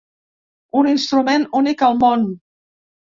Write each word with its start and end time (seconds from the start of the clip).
Un 0.79 0.89
instrument 0.93 1.45
únic 1.61 1.85
al 1.89 2.01
món. 2.05 2.25